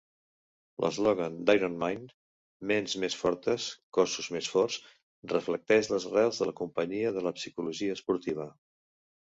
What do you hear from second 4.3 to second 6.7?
més forts", reflecteix les arrels de la